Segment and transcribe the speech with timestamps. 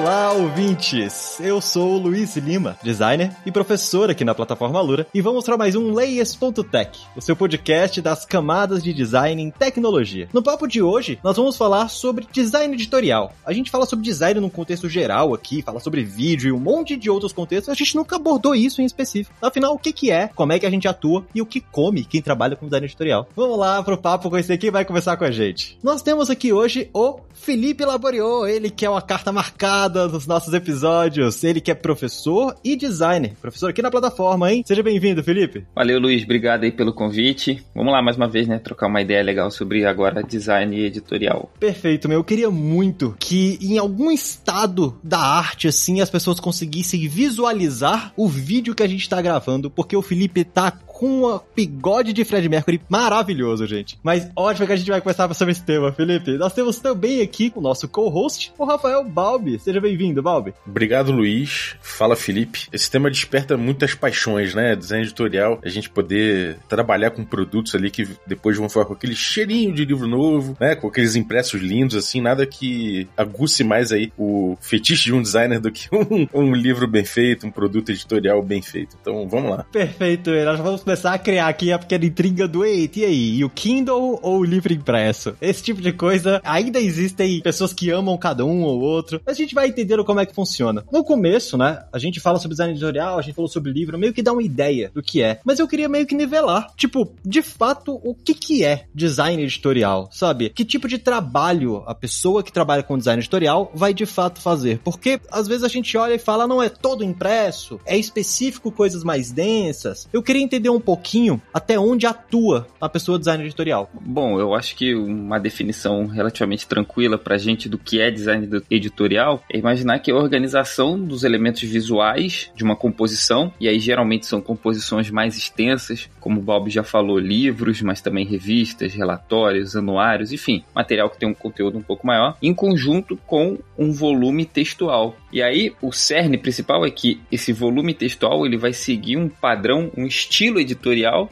[0.00, 1.38] Olá, ouvintes!
[1.40, 5.58] Eu sou o Luiz Lima, designer e professor aqui na plataforma Lura, e vamos para
[5.58, 10.26] mais um Layers.tech, o seu podcast das camadas de design em tecnologia.
[10.32, 13.34] No papo de hoje, nós vamos falar sobre design editorial.
[13.44, 16.96] A gente fala sobre design num contexto geral aqui, fala sobre vídeo e um monte
[16.96, 19.36] de outros contextos, a gente nunca abordou isso em específico.
[19.42, 22.06] Afinal, o que que é, como é que a gente atua e o que come
[22.06, 23.28] quem trabalha com design editorial.
[23.36, 25.78] Vamos lá pro papo esse aqui vai conversar com a gente.
[25.82, 30.54] Nós temos aqui hoje o Felipe Laboriou, ele que é uma carta marcada nos nossos
[30.54, 31.42] episódios.
[31.44, 33.32] Ele que é professor e designer.
[33.40, 34.62] Professor aqui na plataforma, hein?
[34.66, 35.64] Seja bem-vindo, Felipe.
[35.74, 36.22] Valeu, Luiz.
[36.24, 37.64] Obrigado aí pelo convite.
[37.74, 38.58] Vamos lá mais uma vez, né?
[38.58, 41.50] Trocar uma ideia legal sobre agora design editorial.
[41.58, 42.18] Perfeito, meu.
[42.18, 48.28] Eu queria muito que em algum estado da arte, assim, as pessoas conseguissem visualizar o
[48.28, 50.70] vídeo que a gente tá gravando, porque o Felipe tá
[51.00, 53.98] com um bigode de Fred Mercury maravilhoso, gente.
[54.02, 56.32] Mas ótimo que a gente vai conversar sobre esse tema, Felipe.
[56.32, 59.58] Nós temos também aqui o nosso co-host, o Rafael Balbi.
[59.58, 60.52] Seja bem-vindo, Balbi.
[60.66, 61.74] Obrigado, Luiz.
[61.80, 62.68] Fala, Felipe.
[62.70, 64.76] Esse tema desperta muitas paixões, né?
[64.76, 69.16] Design editorial, a gente poder trabalhar com produtos ali que depois vão ficar com aquele
[69.16, 70.74] cheirinho de livro novo, né?
[70.74, 75.60] Com aqueles impressos lindos, assim, nada que aguce mais aí o fetiche de um designer
[75.60, 78.98] do que um, um livro bem feito, um produto editorial bem feito.
[79.00, 79.64] Então, vamos lá.
[79.72, 83.36] Perfeito, nós vamos começar a criar aqui a pequena intriga do Eita, e aí?
[83.36, 85.36] E o Kindle ou o livro impresso?
[85.40, 89.54] Esse tipo de coisa, ainda existem pessoas que amam cada um ou outro, a gente
[89.54, 90.84] vai entender como é que funciona.
[90.90, 94.12] No começo, né, a gente fala sobre design editorial, a gente falou sobre livro, meio
[94.12, 97.40] que dá uma ideia do que é, mas eu queria meio que nivelar, tipo, de
[97.40, 100.50] fato, o que que é design editorial, sabe?
[100.50, 104.80] Que tipo de trabalho a pessoa que trabalha com design editorial vai de fato fazer?
[104.82, 109.04] Porque às vezes a gente olha e fala, não é todo impresso, é específico coisas
[109.04, 110.08] mais densas.
[110.12, 113.90] Eu queria entender um um pouquinho até onde atua a pessoa design editorial.
[114.00, 119.42] Bom, eu acho que uma definição relativamente tranquila pra gente do que é design editorial
[119.52, 124.26] é imaginar que é a organização dos elementos visuais de uma composição, e aí geralmente
[124.26, 130.32] são composições mais extensas, como o Bob já falou, livros, mas também revistas, relatórios, anuários,
[130.32, 135.16] enfim, material que tem um conteúdo um pouco maior, em conjunto com um volume textual.
[135.32, 139.90] E aí o cerne principal é que esse volume textual ele vai seguir um padrão,
[139.96, 140.69] um estilo editorial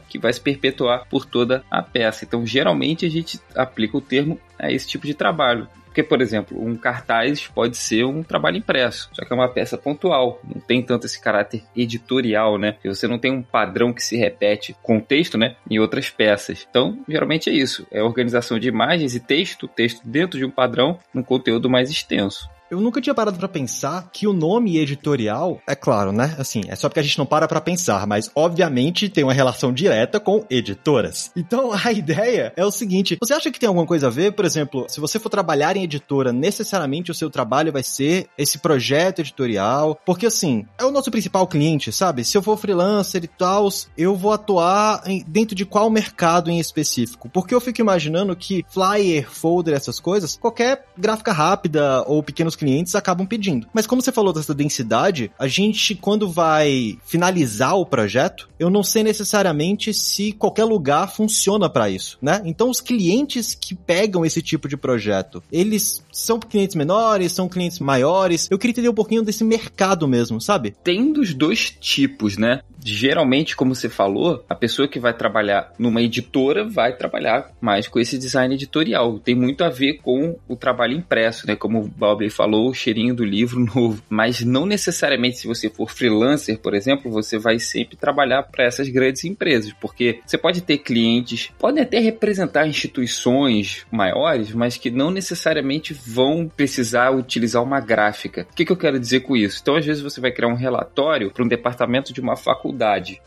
[0.07, 2.25] que vai se perpetuar por toda a peça.
[2.25, 5.67] Então, geralmente a gente aplica o termo a esse tipo de trabalho.
[5.85, 9.75] Porque, por exemplo, um cartaz pode ser um trabalho impresso, só que é uma peça
[9.75, 12.73] pontual, não tem tanto esse caráter editorial, né?
[12.73, 15.55] Porque você não tem um padrão que se repete com texto, né?
[15.69, 16.65] Em outras peças.
[16.69, 20.99] Então, geralmente é isso: é organização de imagens e texto, texto dentro de um padrão,
[21.11, 22.47] num conteúdo mais extenso.
[22.69, 26.35] Eu nunca tinha parado para pensar que o nome editorial, é claro, né?
[26.37, 29.73] Assim, é só porque a gente não para para pensar, mas obviamente tem uma relação
[29.73, 31.31] direta com editoras.
[31.35, 34.45] Então a ideia é o seguinte: você acha que tem alguma coisa a ver, por
[34.45, 39.19] exemplo, se você for trabalhar em editora, necessariamente o seu trabalho vai ser esse projeto
[39.19, 39.99] editorial?
[40.05, 42.23] Porque assim, é o nosso principal cliente, sabe?
[42.23, 46.59] Se eu for freelancer e tal, eu vou atuar em, dentro de qual mercado em
[46.59, 47.29] específico?
[47.29, 52.93] Porque eu fico imaginando que flyer, folder, essas coisas, qualquer gráfica rápida ou pequenos clientes
[52.95, 53.67] acabam pedindo.
[53.73, 58.83] Mas como você falou dessa densidade, a gente, quando vai finalizar o projeto, eu não
[58.83, 62.41] sei necessariamente se qualquer lugar funciona para isso, né?
[62.43, 67.79] Então, os clientes que pegam esse tipo de projeto, eles são clientes menores, são clientes
[67.79, 68.47] maiores?
[68.51, 70.75] Eu queria entender um pouquinho desse mercado mesmo, sabe?
[70.83, 72.61] Tem dos dois tipos, né?
[72.83, 77.99] Geralmente, como você falou, a pessoa que vai trabalhar numa editora vai trabalhar mais com
[77.99, 79.19] esse design editorial.
[79.19, 81.55] Tem muito a ver com o trabalho impresso, né?
[81.55, 84.01] Como o Bob falou, o cheirinho do livro novo.
[84.09, 88.89] Mas não necessariamente se você for freelancer, por exemplo, você vai sempre trabalhar para essas
[88.89, 95.11] grandes empresas, porque você pode ter clientes, podem até representar instituições maiores, mas que não
[95.11, 98.47] necessariamente vão precisar utilizar uma gráfica.
[98.51, 99.59] O que, que eu quero dizer com isso?
[99.61, 102.68] Então, às vezes, você vai criar um relatório para um departamento de uma faculdade,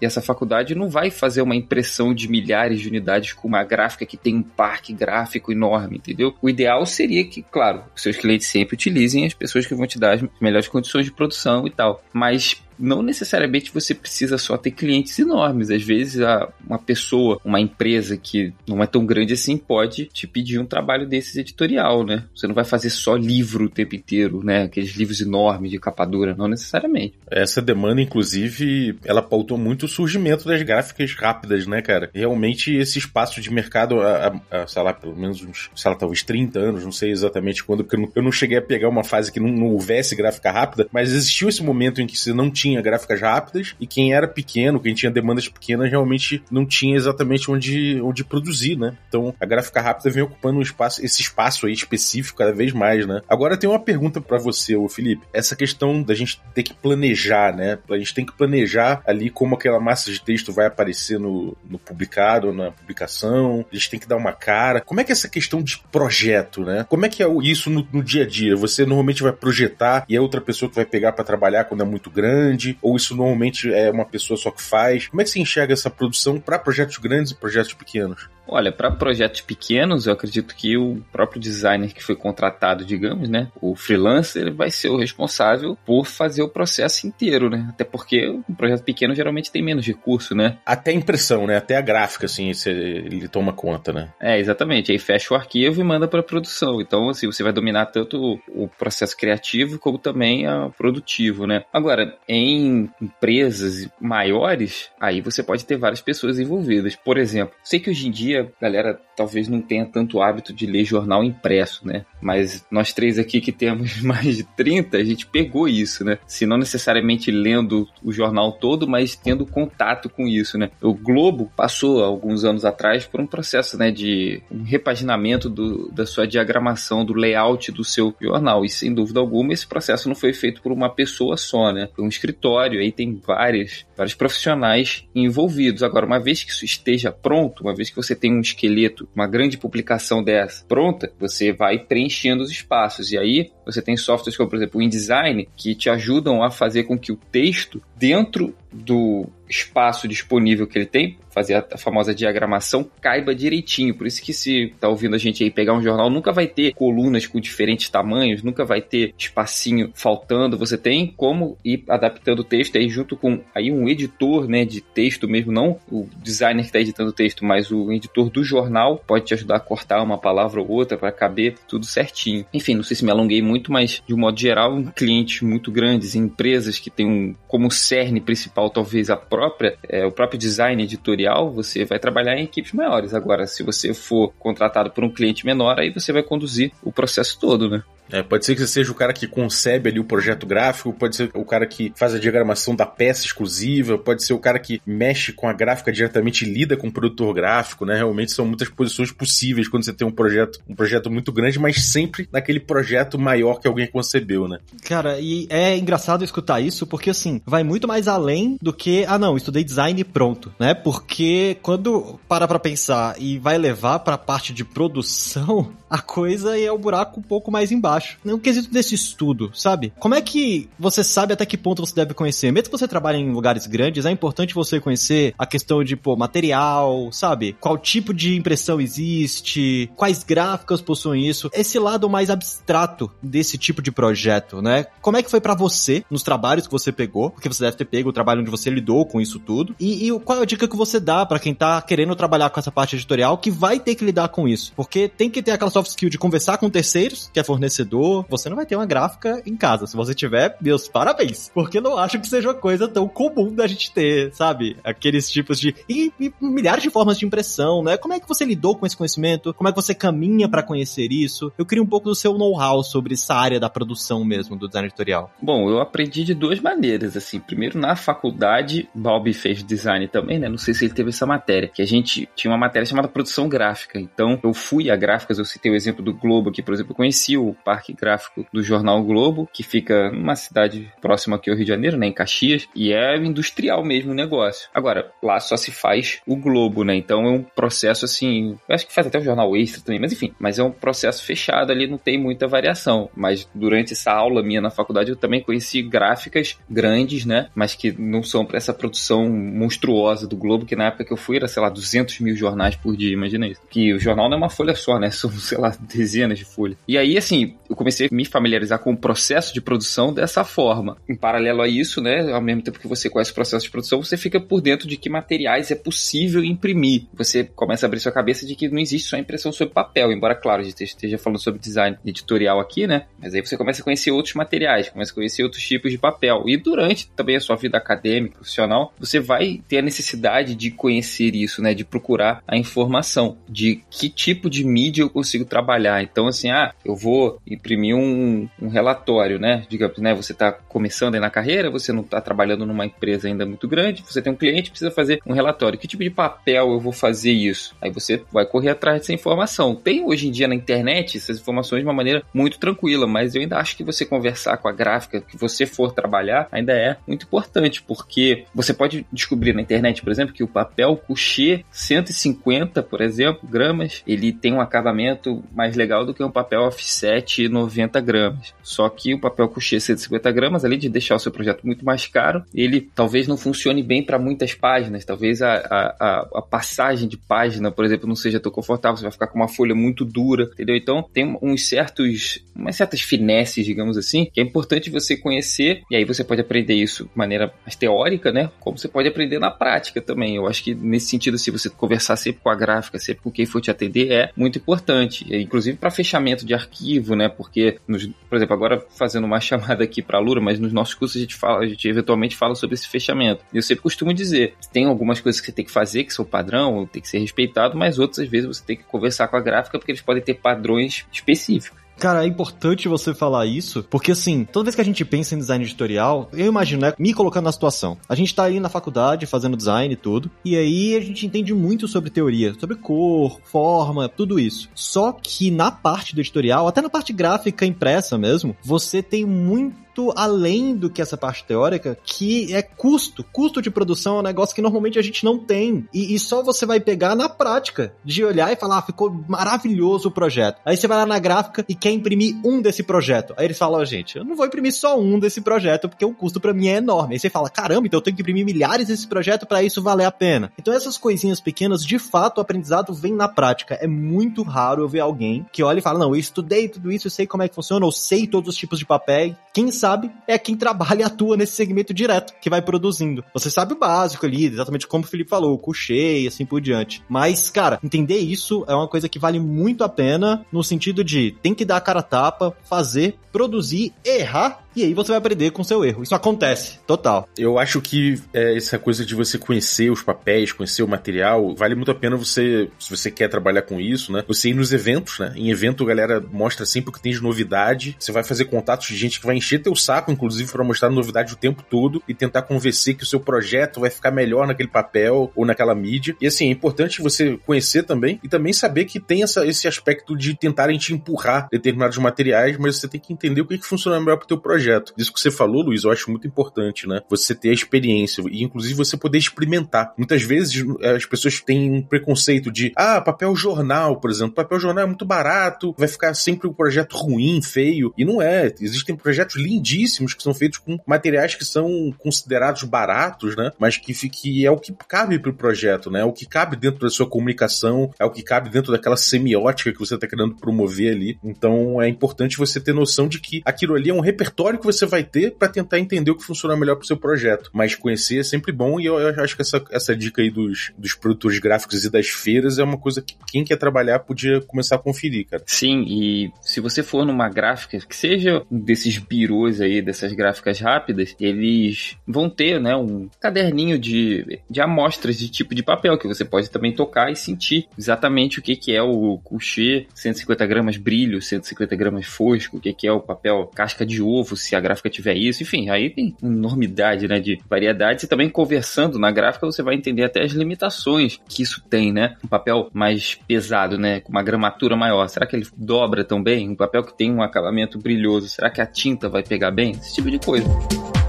[0.00, 4.06] e essa faculdade não vai fazer uma impressão de milhares de unidades com uma gráfica
[4.06, 6.34] que tem um parque gráfico enorme, entendeu?
[6.40, 10.14] O ideal seria que, claro, seus clientes sempre utilizem as pessoas que vão te dar
[10.14, 12.02] as melhores condições de produção e tal.
[12.12, 15.70] Mas não necessariamente você precisa só ter clientes enormes.
[15.70, 16.22] Às vezes,
[16.66, 21.06] uma pessoa, uma empresa que não é tão grande assim, pode te pedir um trabalho
[21.06, 22.24] desses editorial, né?
[22.34, 24.64] Você não vai fazer só livro o tempo inteiro, né?
[24.64, 27.14] Aqueles livros enormes de capa dura, não necessariamente.
[27.30, 32.10] Essa demanda, inclusive, ela pautou muito o surgimento das gráficas rápidas, né, cara?
[32.14, 35.96] Realmente, esse espaço de mercado, a, a, a, sei lá, pelo menos uns, sei lá,
[35.96, 38.88] talvez 30 anos, não sei exatamente quando, porque eu não, eu não cheguei a pegar
[38.88, 42.32] uma fase que não, não houvesse gráfica rápida, mas existiu esse momento em que você
[42.32, 46.96] não tinha gráficas rápidas e quem era pequeno, quem tinha demandas pequenas, realmente não tinha
[46.96, 48.96] exatamente onde, onde produzir, né?
[49.08, 53.06] Então, a gráfica rápida vem ocupando um espaço, esse espaço aí específico cada vez mais,
[53.06, 53.20] né?
[53.28, 55.26] Agora tem uma pergunta para você, ô Felipe.
[55.32, 57.78] Essa questão da gente ter que planejar, né?
[57.90, 61.78] A gente tem que planejar ali como aquela massa de texto vai aparecer no, no
[61.78, 63.64] publicado, na publicação.
[63.70, 64.80] A gente tem que dar uma cara.
[64.80, 66.86] Como é que é essa questão de projeto, né?
[66.88, 68.56] Como é que é isso no, no dia a dia?
[68.56, 71.86] Você normalmente vai projetar e é outra pessoa que vai pegar para trabalhar quando é
[71.86, 72.51] muito grande?
[72.80, 75.08] Ou isso normalmente é uma pessoa só que faz?
[75.08, 78.28] Como é que você enxerga essa produção para projetos grandes e projetos pequenos?
[78.46, 83.48] Olha, para projetos pequenos, eu acredito que o próprio designer que foi contratado, digamos, né,
[83.60, 87.66] o freelancer, vai ser o responsável por fazer o processo inteiro, né?
[87.70, 90.58] Até porque um projeto pequeno geralmente tem menos recurso, né?
[90.66, 91.56] Até a impressão, né?
[91.56, 94.08] Até a gráfica, assim, ele toma conta, né?
[94.20, 94.92] É, exatamente.
[94.92, 96.80] Aí fecha o arquivo e manda para produção.
[96.80, 101.64] Então, assim, você vai dominar tanto o processo criativo como também o produtivo, né?
[101.72, 106.96] Agora, em empresas maiores, aí você pode ter várias pessoas envolvidas.
[106.96, 110.66] Por exemplo, sei que hoje em dia a galera talvez não tenha tanto hábito de
[110.66, 112.04] ler jornal impresso, né?
[112.20, 116.18] Mas nós três aqui que temos mais de 30, a gente pegou isso, né?
[116.26, 120.70] Se não necessariamente lendo o jornal todo, mas tendo contato com isso, né?
[120.80, 126.06] O Globo passou alguns anos atrás por um processo, né, de um repaginamento do, da
[126.06, 128.64] sua diagramação, do layout do seu jornal.
[128.64, 131.88] E sem dúvida alguma, esse processo não foi feito por uma pessoa só, né?
[131.94, 135.82] Foi um escritório, aí tem várias, vários profissionais envolvidos.
[135.82, 139.26] Agora, uma vez que isso esteja pronto, uma vez que você tem um esqueleto, uma
[139.26, 143.10] grande publicação dessa pronta, você vai preenchendo os espaços.
[143.10, 146.84] E aí você tem softwares como, por exemplo, o InDesign, que te ajudam a fazer
[146.84, 152.88] com que o texto dentro do espaço disponível que ele tem, fazer a, famosa diagramação,
[153.00, 153.94] caiba direitinho.
[153.94, 156.72] Por isso que se tá ouvindo a gente aí pegar um jornal, nunca vai ter
[156.74, 160.56] colunas com diferentes tamanhos, nunca vai ter espacinho faltando.
[160.58, 164.80] Você tem como ir adaptando o texto aí junto com aí um editor, né, de
[164.80, 169.02] texto mesmo, não o designer que está editando o texto, mas o editor do jornal
[169.06, 172.46] pode te ajudar a cortar uma palavra ou outra para caber tudo certinho.
[172.54, 176.14] Enfim, não sei se me alonguei muito, mas de um modo geral, clientes muito grandes,
[176.14, 180.82] em empresas que têm um, como cerne principal talvez a própria, é, o próprio design
[180.82, 183.14] editorial, você vai trabalhar em equipes maiores.
[183.14, 187.38] Agora, se você for contratado por um cliente menor, aí você vai conduzir o processo
[187.38, 187.82] todo, né?
[188.10, 191.16] É, pode ser que você seja o cara que concebe ali o projeto gráfico, pode
[191.16, 194.80] ser o cara que faz a diagramação da peça exclusiva, pode ser o cara que
[194.86, 197.96] mexe com a gráfica diretamente e lida com o produtor gráfico, né?
[197.96, 201.84] Realmente são muitas posições possíveis quando você tem um projeto, um projeto muito grande, mas
[201.90, 204.58] sempre naquele projeto maior que alguém concebeu, né?
[204.84, 209.18] Cara, e é engraçado escutar isso porque assim, vai muito mais além do que, ah
[209.18, 210.74] não, estudei design e pronto, né?
[210.74, 216.72] Porque quando para pra pensar e vai levar pra parte de produção, a coisa é
[216.72, 218.16] o buraco um pouco mais embaixo.
[218.24, 219.92] No quesito desse estudo, sabe?
[219.98, 222.50] Como é que você sabe até que ponto você deve conhecer?
[222.50, 226.16] Mesmo que você trabalhe em lugares grandes, é importante você conhecer a questão de, pô,
[226.16, 227.54] material, sabe?
[227.60, 231.50] Qual tipo de impressão existe, quais gráficas possuem isso.
[231.52, 234.86] Esse lado mais abstrato desse tipo de projeto, né?
[235.02, 237.28] Como é que foi para você nos trabalhos que você pegou?
[237.30, 239.74] Porque você deve ter pego o trabalho onde você lidou com isso tudo.
[239.78, 242.58] E, e qual é a dica que você dá para quem tá querendo trabalhar com
[242.58, 244.72] essa parte editorial que vai ter que lidar com isso?
[244.74, 248.48] Porque tem que ter aquela soft skill de conversar com terceiros, que é fornecedor, você
[248.48, 249.86] não vai ter uma gráfica em casa.
[249.86, 251.50] Se você tiver, meus parabéns.
[251.52, 254.76] Porque não acho que seja uma coisa tão comum da gente ter, sabe?
[254.84, 255.74] Aqueles tipos de.
[255.88, 257.96] E, e milhares de formas de impressão, né?
[257.96, 259.52] Como é que você lidou com esse conhecimento?
[259.54, 261.52] Como é que você caminha para conhecer isso?
[261.58, 264.86] Eu queria um pouco do seu know-how sobre essa área da produção mesmo, do design
[264.86, 265.30] editorial.
[265.40, 267.40] Bom, eu aprendi de duas maneiras, assim.
[267.40, 270.48] Primeiro, na faculdade, Balbi fez design também, né?
[270.48, 273.48] Não sei se ele teve essa matéria, que a gente tinha uma matéria chamada produção
[273.48, 273.98] gráfica.
[273.98, 276.96] Então, eu fui a gráficas, eu citei o exemplo do Globo aqui, por exemplo, eu
[276.96, 281.64] conheci o parque gráfico do jornal Globo, que fica numa cidade próxima aqui ao Rio
[281.64, 284.68] de Janeiro, né, em Caxias, e é industrial mesmo o negócio.
[284.74, 286.94] Agora, lá só se faz o Globo, né?
[286.94, 290.12] Então é um processo assim, eu acho que faz até o jornal Extra também, mas
[290.12, 293.08] enfim, mas é um processo fechado ali, não tem muita variação.
[293.14, 297.48] Mas durante essa aula minha na faculdade eu também conheci gráficas grandes, né?
[297.54, 301.16] Mas que não são para essa produção monstruosa do Globo, que na época que eu
[301.16, 303.60] fui era, sei lá, 200 mil jornais por dia, imagina isso.
[303.68, 305.10] Que o jornal não é uma folha só, né?
[305.22, 306.76] São, sei lá, dezenas de folhas.
[306.86, 310.96] E aí, assim, eu comecei a me familiarizar com o processo de produção dessa forma.
[311.08, 314.02] Em paralelo a isso, né, ao mesmo tempo que você conhece o processo de produção,
[314.02, 317.06] você fica por dentro de que materiais é possível imprimir.
[317.14, 320.34] Você começa a abrir sua cabeça de que não existe só impressão sobre papel, embora,
[320.34, 323.06] claro, a gente esteja falando sobre design editorial aqui, né?
[323.20, 326.44] Mas aí você começa a conhecer outros materiais, começa a conhecer outros tipos de papel.
[326.46, 331.34] E durante também a sua vida acadêmica, profissional, você vai ter a necessidade de conhecer
[331.34, 331.74] isso, né?
[331.74, 336.02] De procurar a informação de que tipo de mídia eu consigo trabalhar.
[336.02, 339.64] Então, assim, ah, eu vou imprimir um, um relatório, né?
[339.68, 340.14] Digamos, né?
[340.14, 344.02] Você está começando aí na carreira, você não está trabalhando numa empresa ainda muito grande,
[344.02, 345.78] você tem um cliente precisa fazer um relatório.
[345.78, 347.74] Que tipo de papel eu vou fazer isso?
[347.80, 349.74] Aí você vai correr atrás dessa informação.
[349.74, 353.42] Tem hoje em dia na internet essas informações de uma maneira muito tranquila, mas eu
[353.42, 357.26] ainda acho que você conversar com a gráfica que você for trabalhar ainda é muito
[357.26, 363.00] importante, porque você pode descobrir na internet, por exemplo, que o papel coucher 150, por
[363.00, 368.54] exemplo, gramas, ele tem um acabamento mais legal do que um papel offset 90 gramas.
[368.62, 372.06] Só que o papel coucher 150 gramas, além de deixar o seu projeto muito mais
[372.06, 375.04] caro, ele talvez não funcione bem para muitas páginas.
[375.04, 378.96] Talvez a, a, a, passagem de página, por exemplo, não seja tão confortável.
[378.96, 380.76] Você vai ficar com uma folha muito dura, entendeu?
[380.76, 385.82] Então tem uns certos, umas certas finesses, digamos assim, que é importante você conhecer.
[385.90, 388.50] E aí você pode aprender isso de maneira mais teórica, né?
[388.60, 390.36] Como você pode aprender na prática também.
[390.36, 393.46] Eu acho que nesse sentido, se você conversar sempre com a gráfica, sempre com quem
[393.46, 395.21] for te atender, é muito importante.
[395.28, 397.28] Inclusive para fechamento de arquivo, né?
[397.28, 400.94] Porque, nos, por exemplo, agora fazendo uma chamada aqui para a Lura, mas nos nossos
[400.94, 403.44] cursos a gente fala, a gente eventualmente fala sobre esse fechamento.
[403.52, 406.24] E eu sempre costumo dizer, tem algumas coisas que você tem que fazer que são
[406.24, 409.40] padrão, tem que ser respeitado, mas outras às vezes você tem que conversar com a
[409.40, 411.81] gráfica porque eles podem ter padrões específicos.
[411.98, 415.38] Cara, é importante você falar isso, porque assim, toda vez que a gente pensa em
[415.38, 417.96] design editorial, eu imagino, né, me colocando na situação.
[418.08, 421.54] A gente tá aí na faculdade fazendo design e tudo, e aí a gente entende
[421.54, 424.68] muito sobre teoria, sobre cor, forma, tudo isso.
[424.74, 429.82] Só que na parte do editorial, até na parte gráfica impressa mesmo, você tem muito
[429.92, 433.24] muito além do que essa parte teórica, que é custo.
[433.30, 435.86] Custo de produção é um negócio que normalmente a gente não tem.
[435.92, 440.08] E, e só você vai pegar na prática, de olhar e falar, ah, ficou maravilhoso
[440.08, 440.60] o projeto.
[440.64, 443.34] Aí você vai lá na gráfica e quer imprimir um desse projeto.
[443.36, 446.14] Aí eles falam, oh, gente, eu não vou imprimir só um desse projeto, porque o
[446.14, 447.14] custo para mim é enorme.
[447.14, 450.06] Aí você fala, caramba, então eu tenho que imprimir milhares desse projeto para isso valer
[450.06, 450.52] a pena.
[450.58, 453.74] Então essas coisinhas pequenas, de fato, o aprendizado vem na prática.
[453.74, 457.08] É muito raro eu ver alguém que olha e fala, não, eu estudei tudo isso,
[457.08, 459.36] eu sei como é que funciona, eu sei todos os tipos de papel.
[459.52, 463.24] Quem sabe é quem trabalha e atua nesse segmento direto, que vai produzindo.
[463.34, 466.60] Você sabe o básico ali, exatamente como o Felipe falou, o coucher e assim por
[466.60, 467.02] diante.
[467.08, 471.34] Mas, cara, entender isso é uma coisa que vale muito a pena no sentido de
[471.42, 475.50] tem que dar a cara a tapa, fazer, produzir, errar e aí você vai aprender
[475.50, 476.02] com seu erro.
[476.02, 477.28] Isso acontece, total.
[477.36, 481.74] Eu acho que é, essa coisa de você conhecer os papéis, conhecer o material, vale
[481.74, 484.24] muito a pena você, se você quer trabalhar com isso, né?
[484.26, 485.32] Você ir nos eventos, né?
[485.36, 487.96] Em evento a galera mostra sempre o que tem de novidade.
[487.98, 491.34] Você vai fazer contatos de gente que vai encher teu saco, inclusive, para mostrar novidade
[491.34, 495.30] o tempo todo e tentar convencer que o seu projeto vai ficar melhor naquele papel
[495.34, 496.16] ou naquela mídia.
[496.20, 500.16] E assim, é importante você conhecer também e também saber que tem essa, esse aspecto
[500.16, 504.00] de tentarem te empurrar determinados materiais, mas você tem que entender o que, que funciona
[504.00, 504.94] melhor pro teu projeto projeto.
[504.96, 507.00] Isso que você falou, Luiz, eu acho muito importante, né?
[507.10, 509.92] Você ter a experiência e, inclusive, você poder experimentar.
[509.98, 510.64] Muitas vezes
[510.94, 514.34] as pessoas têm um preconceito de, ah, papel jornal, por exemplo.
[514.34, 517.92] Papel jornal é muito barato, vai ficar sempre um projeto ruim, feio.
[517.98, 518.52] E não é.
[518.60, 523.50] Existem projetos lindíssimos que são feitos com materiais que são considerados baratos, né?
[523.58, 526.00] Mas que, que é o que cabe pro projeto, né?
[526.00, 529.72] É o que cabe dentro da sua comunicação, é o que cabe dentro daquela semiótica
[529.72, 531.18] que você está querendo promover ali.
[531.24, 534.86] Então é importante você ter noção de que aquilo ali é um repertório que você
[534.86, 537.50] vai ter para tentar entender o que funciona melhor pro seu projeto.
[537.52, 540.72] Mas conhecer é sempre bom e eu, eu acho que essa, essa dica aí dos,
[540.76, 544.76] dos produtores gráficos e das feiras é uma coisa que quem quer trabalhar podia começar
[544.76, 545.42] a conferir, cara.
[545.46, 551.14] Sim, e se você for numa gráfica, que seja desses birôs aí, dessas gráficas rápidas,
[551.20, 556.24] eles vão ter, né, um caderninho de, de amostras de tipo de papel que você
[556.24, 561.20] pode também tocar e sentir exatamente o que, que é o coucher, 150 gramas brilho,
[561.20, 564.90] 150 gramas fosco, o que, que é o papel casca de ovo, se a gráfica
[564.90, 569.62] tiver isso, enfim, aí tem enormidade, né, de variedades e também conversando na gráfica você
[569.62, 572.16] vai entender até as limitações que isso tem, né?
[572.24, 576.48] Um papel mais pesado, né, com uma gramatura maior, será que ele dobra tão bem?
[576.48, 579.72] Um papel que tem um acabamento brilhoso, será que a tinta vai pegar bem?
[579.72, 581.01] Esse tipo de coisa.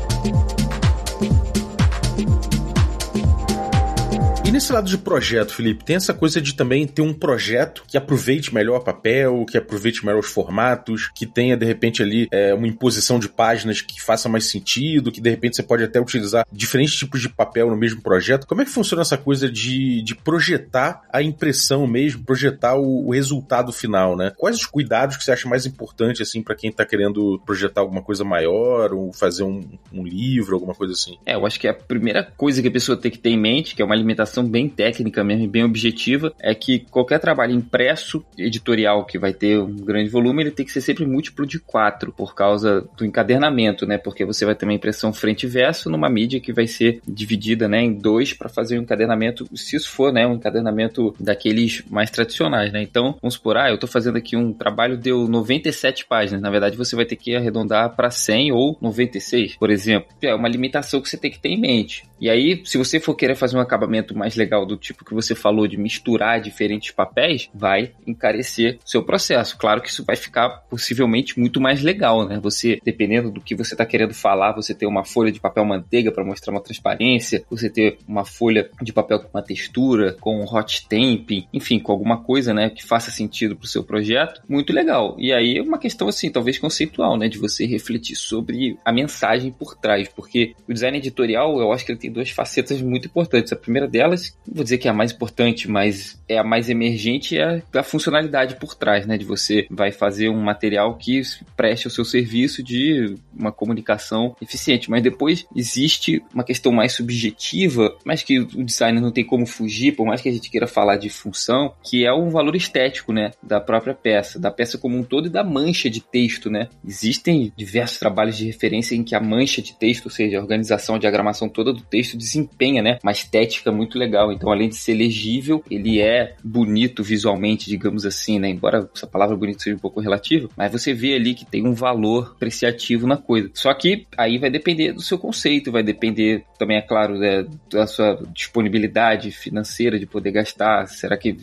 [4.54, 8.54] Nesse lado de projeto, Felipe, tem essa coisa de também ter um projeto que aproveite
[8.54, 12.68] melhor o papel, que aproveite melhor os formatos, que tenha, de repente, ali é, uma
[12.68, 16.96] imposição de páginas que faça mais sentido, que de repente você pode até utilizar diferentes
[16.96, 18.46] tipos de papel no mesmo projeto.
[18.46, 23.12] Como é que funciona essa coisa de, de projetar a impressão mesmo, projetar o, o
[23.12, 24.32] resultado final, né?
[24.38, 28.04] Quais os cuidados que você acha mais importante, assim, para quem tá querendo projetar alguma
[28.04, 31.18] coisa maior, ou fazer um, um livro, alguma coisa assim?
[31.26, 33.76] É, eu acho que a primeira coisa que a pessoa tem que ter em mente,
[33.76, 39.06] que é uma alimentação bem técnica mesmo, bem objetiva, é que qualquer trabalho impresso, editorial,
[39.06, 42.36] que vai ter um grande volume, ele tem que ser sempre múltiplo de quatro, por
[42.36, 43.98] causa do encadernamento, né?
[43.98, 47.68] Porque você vai ter uma impressão frente e verso numa mídia que vai ser dividida,
[47.68, 52.10] né, em dois para fazer um encadernamento, se isso for, né, um encadernamento daqueles mais
[52.10, 52.82] tradicionais, né?
[52.82, 56.78] Então, vamos supor, ah, eu tô fazendo aqui um trabalho deu 97 páginas, na verdade
[56.78, 60.10] você vai ter que arredondar para 100 ou 96, por exemplo.
[60.22, 62.04] É uma limitação que você tem que ter em mente.
[62.20, 65.36] E aí, se você for querer fazer um acabamento mais legal do tipo que você
[65.36, 69.58] falou de misturar diferentes papéis, vai encarecer seu processo.
[69.58, 72.40] Claro que isso vai ficar possivelmente muito mais legal, né?
[72.42, 76.12] Você, dependendo do que você está querendo falar, você ter uma folha de papel manteiga
[76.12, 80.74] para mostrar uma transparência, você ter uma folha de papel com uma textura, com hot
[80.76, 85.16] stamp, enfim, com alguma coisa, né, que faça sentido para o seu projeto, muito legal.
[85.20, 89.52] E aí é uma questão assim, talvez conceitual, né, de você refletir sobre a mensagem
[89.52, 93.52] por trás, porque o design editorial, eu acho que ele tem duas facetas muito importantes.
[93.54, 97.38] A primeira delas, vou dizer que é a mais importante, mas é a mais emergente,
[97.38, 101.22] é a funcionalidade por trás, né, de você vai fazer um material que
[101.56, 107.96] preste o seu serviço de uma comunicação eficiente, mas depois existe uma questão mais subjetiva,
[108.06, 110.98] mas que o designer não tem como fugir, por mais que a gente queira falar
[110.98, 115.04] de função, que é o valor estético, né, da própria peça, da peça como um
[115.04, 116.70] todo e da mancha de texto, né?
[116.86, 120.96] Existem diversos trabalhos de referência em que a mancha de texto, ou seja, a organização,
[120.96, 124.32] a diagramação toda do texto desempenha, né, uma estética muito legal.
[124.32, 128.50] Então, além de ser legível, ele é bonito visualmente, digamos assim, né?
[128.50, 131.74] Embora essa palavra bonito seja um pouco relativa, mas você vê ali que tem um
[131.74, 133.50] valor apreciativo na coisa.
[133.54, 137.88] Só que aí vai depender do seu conceito, vai depender também, é claro, né, da
[137.88, 140.88] sua disponibilidade financeira de poder gastar.
[140.88, 141.38] Será que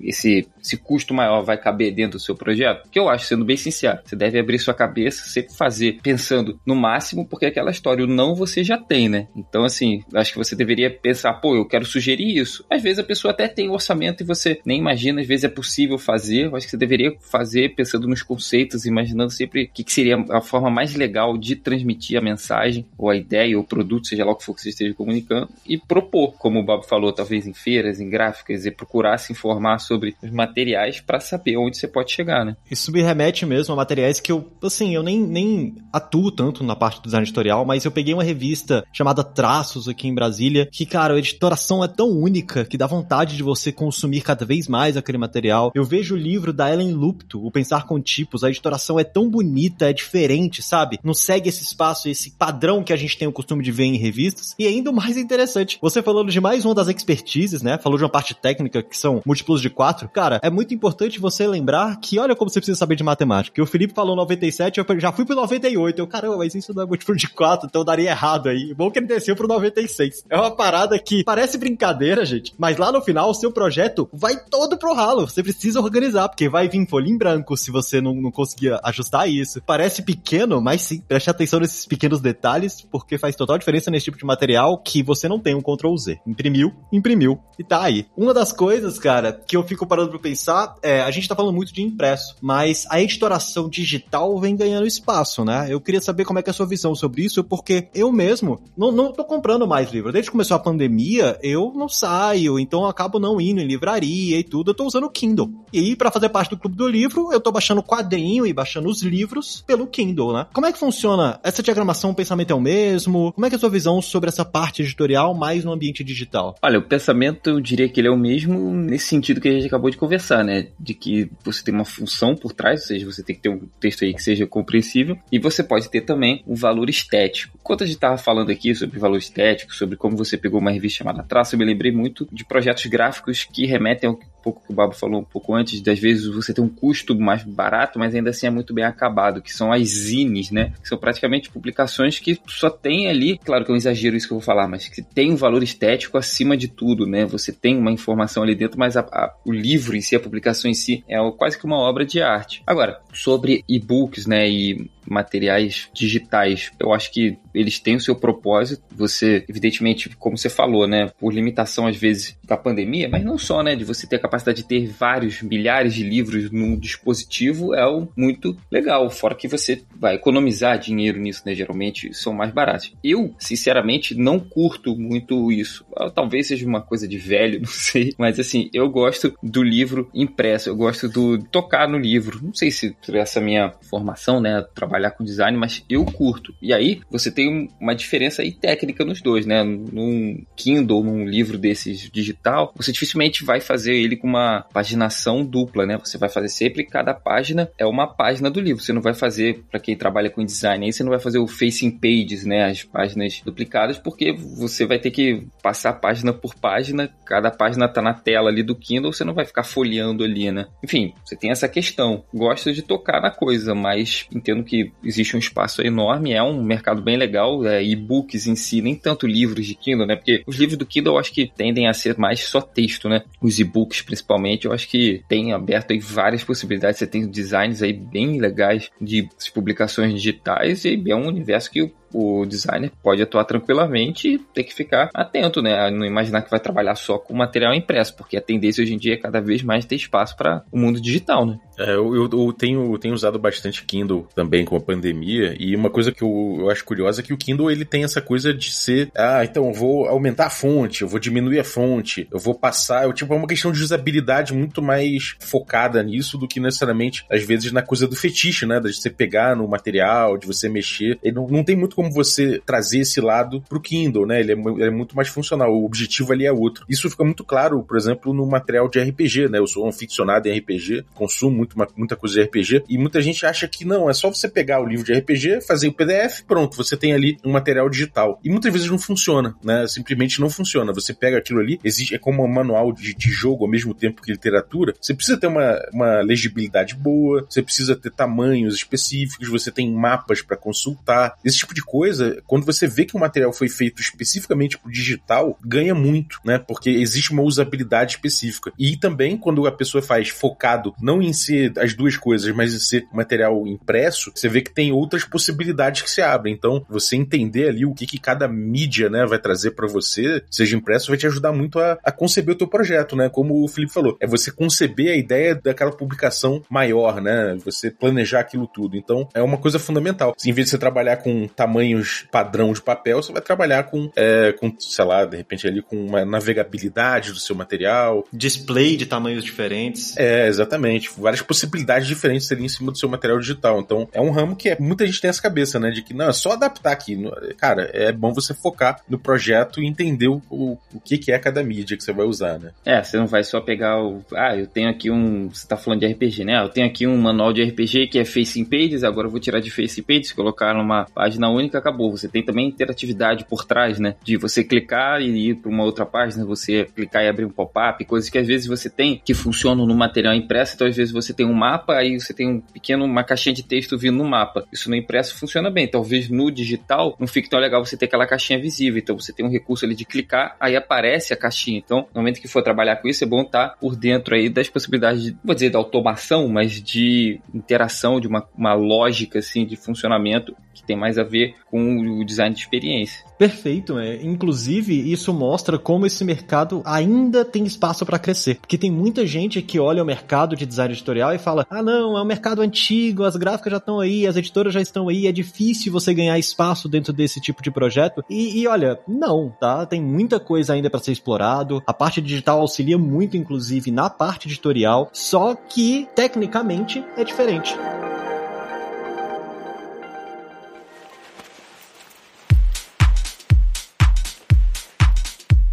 [0.00, 2.88] esse, esse custo maior vai caber dentro do seu projeto?
[2.90, 6.74] Que eu acho, sendo bem sincero, você deve abrir sua cabeça, sempre fazer pensando no
[6.74, 9.28] máximo, porque aquela história, o não você já tem, né?
[9.36, 12.64] Então, assim, acho que você deveria pensar, pô, eu quero isso.
[12.70, 15.98] Às vezes a pessoa até tem orçamento e você nem imagina, às vezes é possível
[15.98, 16.46] fazer.
[16.46, 20.16] Eu acho que você deveria fazer pensando nos conceitos, imaginando sempre o que, que seria
[20.30, 24.24] a forma mais legal de transmitir a mensagem, ou a ideia, ou o produto, seja
[24.24, 27.46] lá o que for que você esteja comunicando, e propor, como o Bob falou, talvez
[27.46, 31.88] em feiras, em gráficas, e procurar se informar sobre os materiais para saber onde você
[31.88, 32.56] pode chegar, né?
[32.70, 36.76] Isso me remete mesmo a materiais que eu, assim, eu nem, nem atuo tanto na
[36.76, 40.86] parte do design editorial, mas eu peguei uma revista chamada Traços aqui em Brasília, que,
[40.86, 44.96] cara, a editoração é tão única que dá vontade de você consumir cada vez mais
[44.96, 45.70] aquele material.
[45.74, 49.28] Eu vejo o livro da Ellen Lupto, O Pensar com Tipos, a editoração é tão
[49.28, 50.98] bonita, é diferente, sabe?
[51.02, 53.96] Não segue esse espaço, esse padrão que a gente tem o costume de ver em
[53.96, 54.54] revistas.
[54.58, 57.78] E ainda mais interessante, você falando de mais uma das expertises, né?
[57.78, 60.08] Falou de uma parte técnica que são múltiplos de quatro.
[60.08, 63.54] Cara, é muito importante você lembrar que olha como você precisa saber de matemática.
[63.54, 65.98] Que o Felipe falou 97, eu já fui pro 98.
[65.98, 68.74] Eu, caramba, mas isso não é múltiplo de quatro, então daria errado aí.
[68.74, 70.24] Bom que ele desceu pro 96.
[70.28, 71.79] É uma parada que parece brincadeira,
[72.24, 75.28] gente, mas lá no final o seu projeto vai todo pro ralo.
[75.28, 79.28] Você precisa organizar, porque vai vir folha em branco se você não, não conseguir ajustar
[79.28, 79.60] isso.
[79.64, 84.18] Parece pequeno, mas sim, preste atenção nesses pequenos detalhes, porque faz total diferença nesse tipo
[84.18, 86.18] de material que você não tem um Ctrl Z.
[86.26, 88.06] Imprimiu, imprimiu e tá aí.
[88.16, 91.54] Uma das coisas, cara, que eu fico parando pra pensar é, a gente tá falando
[91.54, 95.66] muito de impresso, mas a editoração digital vem ganhando espaço, né?
[95.68, 98.60] Eu queria saber como é que é a sua visão sobre isso, porque eu mesmo
[98.76, 100.12] não, não tô comprando mais livro.
[100.12, 104.38] Desde que começou a pandemia, eu não saio, então eu acabo não indo em livraria
[104.38, 105.50] e tudo, eu tô usando o Kindle.
[105.72, 109.02] E para fazer parte do clube do livro, eu tô baixando quadrinho e baixando os
[109.02, 110.46] livros pelo Kindle, né?
[110.52, 111.38] Como é que funciona?
[111.42, 113.32] Essa diagramação, o pensamento é o mesmo?
[113.32, 116.54] Como é que é a sua visão sobre essa parte editorial mais no ambiente digital?
[116.62, 119.66] Olha, o pensamento, eu diria que ele é o mesmo nesse sentido que a gente
[119.66, 120.68] acabou de conversar, né?
[120.78, 123.68] De que você tem uma função por trás, ou seja, você tem que ter um
[123.78, 127.58] texto aí que seja compreensível, e você pode ter também um valor estético.
[127.60, 130.98] Enquanto a gente estava falando aqui sobre valor estético, sobre como você pegou uma revista
[130.98, 135.20] chamada Traço, me lembrei muito de projetos gráficos que remetem pouco que o Babo falou
[135.20, 138.50] um pouco antes, das vezes você tem um custo mais barato, mas ainda assim é
[138.50, 140.72] muito bem acabado, que são as zines, né?
[140.82, 144.32] Que são praticamente publicações que só tem ali, claro que é um exagero isso que
[144.32, 147.24] eu vou falar, mas que tem um valor estético acima de tudo, né?
[147.26, 150.70] Você tem uma informação ali dentro, mas a, a, o livro em si, a publicação
[150.70, 152.62] em si, é quase que uma obra de arte.
[152.66, 156.70] Agora, sobre e-books, né, e materiais digitais.
[156.78, 158.82] Eu acho que eles têm o seu propósito.
[158.94, 163.62] Você, evidentemente, como você falou, né, por limitação às vezes da pandemia, mas não só,
[163.62, 167.84] né, de você ter a capacidade de ter vários milhares de livros num dispositivo é
[168.16, 169.10] muito legal.
[169.10, 172.94] Fora que você vai economizar dinheiro nisso, né, geralmente são mais baratos.
[173.02, 175.84] Eu, sinceramente, não curto muito isso.
[175.96, 180.08] Ah, talvez seja uma coisa de velho, não sei, mas assim, eu gosto do livro
[180.14, 182.40] impresso, eu gosto do tocar no livro.
[182.42, 186.54] Não sei se por essa minha formação, né, trabalhar com design, mas eu curto.
[186.62, 189.64] E aí, você tem uma diferença aí técnica nos dois, né?
[189.64, 195.98] Num Kindle, num livro desses digital, você dificilmente vai fazer ele uma paginação dupla, né?
[195.98, 198.82] Você vai fazer sempre cada página é uma página do livro.
[198.82, 201.46] Você não vai fazer, para quem trabalha com design aí, você não vai fazer o
[201.46, 202.64] facing pages, né?
[202.64, 208.02] As páginas duplicadas, porque você vai ter que passar página por página, cada página tá
[208.02, 210.66] na tela ali do Kindle, você não vai ficar folheando ali, né?
[210.82, 212.24] Enfim, você tem essa questão.
[212.34, 217.02] Gosto de tocar na coisa, mas entendo que existe um espaço enorme, é um mercado
[217.02, 220.16] bem legal, é, e-books em si, nem tanto livros de Kindle, né?
[220.16, 223.22] Porque os livros do Kindle eu acho que tendem a ser mais só texto, né?
[223.40, 226.98] Os e-books, principalmente, eu acho que tem aberto aí várias possibilidades.
[226.98, 232.44] Você tem designs aí bem legais de publicações digitais e é um universo que o
[232.46, 235.90] designer pode atuar tranquilamente e ter que ficar atento, né?
[235.90, 239.14] Não imaginar que vai trabalhar só com material impresso, porque a tendência hoje em dia
[239.14, 241.58] é cada vez mais ter espaço para o mundo digital, né?
[241.78, 246.12] É, eu, eu, tenho, tenho usado bastante Kindle também com a pandemia, e uma coisa
[246.12, 249.10] que eu, eu acho curiosa é que o Kindle ele tem essa coisa de ser,
[249.16, 253.04] ah, então eu vou aumentar a fonte, eu vou diminuir a fonte, eu vou passar,
[253.04, 257.42] eu, tipo, é uma questão de usabilidade muito mais focada nisso do que necessariamente, às
[257.42, 258.80] vezes, na coisa do fetiche, né?
[258.80, 261.18] De você pegar no material, de você mexer.
[261.22, 264.40] Ele não, não tem muito como você trazer esse lado pro Kindle, né?
[264.40, 265.70] Ele é, ele é, muito mais funcional.
[265.70, 266.86] O objetivo ali é outro.
[266.88, 269.58] Isso fica muito claro, por exemplo, no material de RPG, né?
[269.58, 273.44] Eu sou um ficcionado em RPG, consumo muito, muita coisa de RPG, e muita gente
[273.44, 276.74] acha que não, é só você pegar o livro de RPG, fazer o PDF, pronto,
[276.74, 278.40] você tem ali um material digital.
[278.42, 279.86] E muitas vezes não funciona, né?
[279.86, 280.90] Simplesmente não funciona.
[280.94, 284.22] Você pega aquilo ali, existe, é como um manual de, de jogo ao mesmo tempo
[284.22, 284.94] que literatura.
[284.98, 290.40] Você precisa ter uma, uma legibilidade boa, você precisa ter tamanhos específicos, você tem mapas
[290.40, 291.36] para consultar.
[291.44, 294.92] Esse tipo de coisa, quando você vê que o material foi feito especificamente para o
[294.92, 296.56] digital, ganha muito, né?
[296.56, 298.72] Porque existe uma usabilidade específica.
[298.78, 302.78] E também, quando a pessoa faz focado não em ser as duas coisas, mas em
[302.78, 306.54] ser material impresso, você vê que tem outras possibilidades que se abrem.
[306.54, 310.76] Então, você entender ali o que, que cada mídia, né, vai trazer para você, seja
[310.76, 313.28] impresso, vai te ajudar muito a, a conceber o teu projeto, né?
[313.28, 317.58] Como o Felipe falou, é você conceber a ideia daquela publicação maior, né?
[317.64, 318.96] Você planejar aquilo tudo.
[318.96, 320.36] Então, é uma coisa fundamental.
[320.46, 324.10] Em vez de você trabalhar com tamanho tamanhos padrão de papel, você vai trabalhar com,
[324.14, 328.26] é, com, sei lá, de repente ali com uma navegabilidade do seu material.
[328.32, 330.16] Display de tamanhos diferentes.
[330.16, 331.10] É, exatamente.
[331.16, 333.80] Várias possibilidades diferentes seriam em cima do seu material digital.
[333.80, 335.90] Então, é um ramo que é, muita gente tem essa cabeça, né?
[335.90, 337.18] De que, não, é só adaptar aqui.
[337.56, 341.38] Cara, é bom você focar no projeto e entender o, o, o que, que é
[341.38, 342.72] cada mídia que você vai usar, né?
[342.84, 344.22] É, você não vai só pegar o.
[344.34, 345.48] Ah, eu tenho aqui um.
[345.48, 346.62] Você tá falando de RPG, né?
[346.62, 349.60] Eu tenho aqui um manual de RPG que é Facing Pages, agora eu vou tirar
[349.60, 352.10] de Facing Pages, colocar numa página única única acabou.
[352.10, 354.16] Você tem também interatividade por trás, né?
[354.22, 358.04] De você clicar e ir para uma outra página, você clicar e abrir um pop-up,
[358.04, 360.74] coisas que às vezes você tem que funcionam no material impresso.
[360.74, 363.62] Então, às vezes você tem um mapa, aí você tem um pequeno, uma caixinha de
[363.62, 364.64] texto vindo no mapa.
[364.72, 365.88] Isso no impresso funciona bem.
[365.88, 368.98] Talvez no digital não fique tão legal você ter aquela caixinha visível.
[368.98, 371.78] Então, você tem um recurso ali de clicar, aí aparece a caixinha.
[371.78, 374.68] Então, no momento que for trabalhar com isso, é bom estar por dentro aí das
[374.68, 379.76] possibilidades, de, vou dizer, da automação, mas de interação, de uma, uma lógica, assim, de
[379.76, 383.24] funcionamento que tem mais a ver com o design de experiência.
[383.38, 384.22] Perfeito, é.
[384.22, 388.56] Inclusive, isso mostra como esse mercado ainda tem espaço para crescer.
[388.56, 392.18] Porque tem muita gente que olha o mercado de design editorial e fala: ah, não,
[392.18, 395.32] é um mercado antigo, as gráficas já estão aí, as editoras já estão aí, é
[395.32, 398.24] difícil você ganhar espaço dentro desse tipo de projeto.
[398.28, 399.86] E, e olha, não, tá?
[399.86, 401.82] Tem muita coisa ainda para ser explorado.
[401.86, 407.76] A parte digital auxilia muito, inclusive, na parte editorial, só que tecnicamente é diferente.